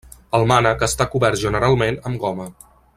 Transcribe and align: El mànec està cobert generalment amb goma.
El 0.37 0.45
mànec 0.51 0.81
està 0.87 1.07
cobert 1.11 1.41
generalment 1.43 2.01
amb 2.11 2.25
goma. 2.27 2.53